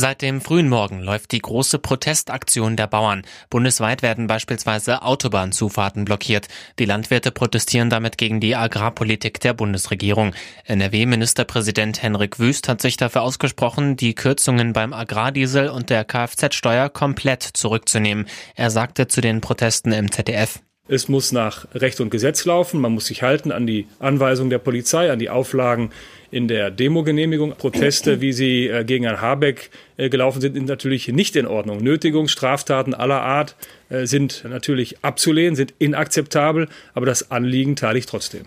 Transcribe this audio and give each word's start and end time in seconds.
Seit 0.00 0.22
dem 0.22 0.40
frühen 0.40 0.68
Morgen 0.68 1.00
läuft 1.00 1.32
die 1.32 1.40
große 1.40 1.80
Protestaktion 1.80 2.76
der 2.76 2.86
Bauern. 2.86 3.22
Bundesweit 3.50 4.00
werden 4.00 4.28
beispielsweise 4.28 5.02
Autobahnzufahrten 5.02 6.04
blockiert. 6.04 6.46
Die 6.78 6.84
Landwirte 6.84 7.32
protestieren 7.32 7.90
damit 7.90 8.16
gegen 8.16 8.38
die 8.38 8.54
Agrarpolitik 8.54 9.40
der 9.40 9.54
Bundesregierung. 9.54 10.34
NRW-Ministerpräsident 10.66 12.00
Henrik 12.00 12.38
Wüst 12.38 12.68
hat 12.68 12.80
sich 12.80 12.96
dafür 12.96 13.22
ausgesprochen, 13.22 13.96
die 13.96 14.14
Kürzungen 14.14 14.72
beim 14.72 14.92
Agrardiesel 14.92 15.68
und 15.68 15.90
der 15.90 16.04
Kfz-Steuer 16.04 16.90
komplett 16.90 17.42
zurückzunehmen. 17.42 18.28
Er 18.54 18.70
sagte 18.70 19.08
zu 19.08 19.20
den 19.20 19.40
Protesten 19.40 19.90
im 19.90 20.12
ZDF. 20.12 20.60
Es 20.90 21.06
muss 21.06 21.32
nach 21.32 21.66
Recht 21.74 22.00
und 22.00 22.08
Gesetz 22.08 22.46
laufen. 22.46 22.80
Man 22.80 22.92
muss 22.92 23.06
sich 23.06 23.22
halten 23.22 23.52
an 23.52 23.66
die 23.66 23.86
Anweisungen 23.98 24.48
der 24.48 24.58
Polizei, 24.58 25.12
an 25.12 25.18
die 25.18 25.28
Auflagen 25.28 25.90
in 26.30 26.48
der 26.48 26.70
Demogenehmigung. 26.70 27.52
Proteste, 27.52 28.22
wie 28.22 28.32
sie 28.32 28.68
äh, 28.68 28.84
gegen 28.84 29.04
Herrn 29.04 29.20
Habeck 29.20 29.70
äh, 29.98 30.08
gelaufen 30.08 30.40
sind, 30.40 30.54
sind 30.54 30.66
natürlich 30.66 31.08
nicht 31.08 31.36
in 31.36 31.46
Ordnung. 31.46 31.82
Nötigungsstraftaten 31.82 32.94
aller 32.94 33.20
Art 33.20 33.54
äh, 33.90 34.06
sind 34.06 34.44
natürlich 34.48 35.04
abzulehnen, 35.04 35.56
sind 35.56 35.74
inakzeptabel, 35.78 36.68
aber 36.94 37.04
das 37.04 37.30
Anliegen 37.30 37.76
teile 37.76 37.98
ich 37.98 38.06
trotzdem. 38.06 38.44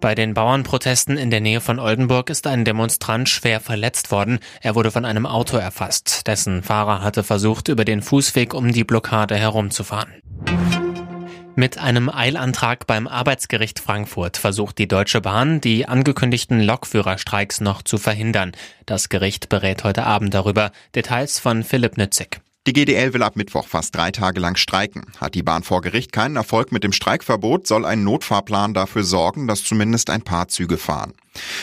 Bei 0.00 0.14
den 0.14 0.34
Bauernprotesten 0.34 1.16
in 1.16 1.30
der 1.30 1.40
Nähe 1.40 1.60
von 1.60 1.80
Oldenburg 1.80 2.30
ist 2.30 2.46
ein 2.46 2.64
Demonstrant 2.64 3.28
schwer 3.28 3.58
verletzt 3.58 4.12
worden. 4.12 4.38
Er 4.60 4.74
wurde 4.74 4.90
von 4.90 5.06
einem 5.06 5.24
Auto 5.24 5.56
erfasst. 5.56 6.26
Dessen 6.26 6.62
Fahrer 6.62 7.02
hatte 7.02 7.24
versucht, 7.24 7.68
über 7.68 7.84
den 7.84 8.02
Fußweg 8.02 8.52
um 8.52 8.70
die 8.70 8.84
Blockade 8.84 9.34
herumzufahren. 9.34 10.12
Mit 11.56 11.78
einem 11.78 12.08
Eilantrag 12.08 12.84
beim 12.88 13.06
Arbeitsgericht 13.06 13.78
Frankfurt 13.78 14.38
versucht 14.38 14.76
die 14.76 14.88
Deutsche 14.88 15.20
Bahn, 15.20 15.60
die 15.60 15.86
angekündigten 15.86 16.60
Lokführerstreiks 16.60 17.60
noch 17.60 17.82
zu 17.82 17.96
verhindern. 17.96 18.50
Das 18.86 19.08
Gericht 19.08 19.48
berät 19.50 19.84
heute 19.84 20.02
Abend 20.02 20.34
darüber. 20.34 20.72
Details 20.96 21.38
von 21.38 21.62
Philipp 21.62 21.96
Nützig. 21.96 22.40
Die 22.66 22.72
GDL 22.72 23.12
will 23.12 23.22
ab 23.22 23.36
Mittwoch 23.36 23.68
fast 23.68 23.94
drei 23.94 24.10
Tage 24.10 24.40
lang 24.40 24.56
streiken. 24.56 25.04
Hat 25.20 25.34
die 25.34 25.42
Bahn 25.42 25.62
vor 25.62 25.82
Gericht 25.82 26.12
keinen 26.12 26.36
Erfolg 26.36 26.72
mit 26.72 26.82
dem 26.82 26.92
Streikverbot, 26.92 27.66
soll 27.66 27.84
ein 27.84 28.04
Notfahrplan 28.04 28.72
dafür 28.72 29.04
sorgen, 29.04 29.46
dass 29.46 29.64
zumindest 29.64 30.08
ein 30.08 30.22
paar 30.22 30.48
Züge 30.48 30.78
fahren. 30.78 31.12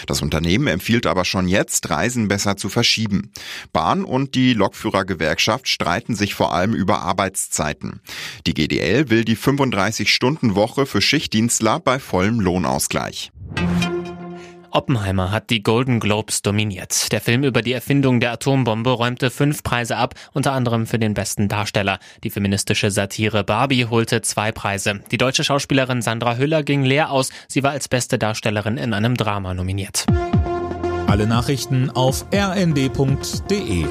Das 0.06 0.22
Unternehmen 0.22 0.68
empfiehlt 0.68 1.08
aber 1.08 1.26
schon 1.26 1.48
jetzt, 1.48 1.90
Reisen 1.90 2.28
besser 2.28 2.56
zu 2.56 2.70
verschieben. 2.70 3.32
Bahn 3.74 4.04
und 4.04 4.36
die 4.36 4.54
Lokführergewerkschaft 4.54 5.68
streiten 5.68 6.14
sich 6.14 6.36
vor 6.36 6.54
allem 6.54 6.76
über 6.76 7.02
Arbeitszeiten. 7.02 8.02
Die 8.46 8.54
GDL 8.54 9.10
will 9.10 9.26
die 9.26 9.38
35-Stunden-Woche 9.38 10.86
für 10.86 11.02
Schichtdienstler 11.02 11.80
bei 11.80 11.98
vollem 11.98 12.40
Lohnausgleich. 12.40 13.32
Oppenheimer 14.72 15.32
hat 15.32 15.50
die 15.50 15.64
Golden 15.64 16.00
Globes 16.00 16.42
dominiert. 16.42 17.12
Der 17.12 17.22
Film 17.22 17.44
über 17.44 17.62
die 17.62 17.74
Erfindung 17.74 18.20
der 18.20 18.32
Atombombe 18.32 18.90
räumte 18.92 19.30
fünf 19.30 19.64
Preise 19.64 19.98
ab, 19.98 20.16
unter 20.34 20.54
anderem 20.54 20.88
für 20.88 21.00
den 21.00 21.14
besten 21.14 21.48
Darsteller. 21.48 22.00
Die 22.24 22.30
feministische 22.30 22.92
Satire 22.92 23.44
Barbie 23.44 23.86
holte 23.86 24.22
zwei 24.22 24.52
Preise. 24.52 25.02
Die 25.12 25.18
deutsche 25.18 25.44
Schauspielerin 25.44 26.02
Sandra 26.02 26.38
Hüller 26.38 26.64
ging 26.64 26.84
leer 26.84 27.12
aus. 27.12 27.30
Sie 27.48 27.64
war 27.64 27.72
als 27.72 27.88
beste 27.88 28.18
Darstellerin 28.18 28.78
in 28.78 28.94
einem 28.94 29.16
Drama 29.16 29.54
nominiert. 29.54 30.06
Alle 31.08 31.28
Nachrichten 31.28 31.90
auf 31.90 32.26
rnd.de 32.34 33.86